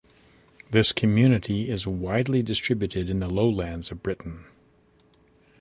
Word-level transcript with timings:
This 0.71 0.93
community 0.93 1.69
is 1.69 1.85
widely 1.85 2.41
distributed 2.41 3.07
in 3.07 3.19
the 3.19 3.27
lowlands 3.29 3.91
of 3.91 4.01
Britain. 4.01 4.45